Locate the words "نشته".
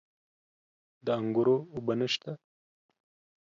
2.01-2.31